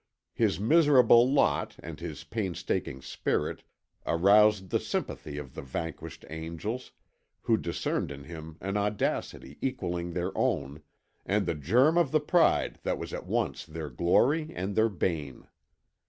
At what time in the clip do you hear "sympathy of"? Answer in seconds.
4.79-5.53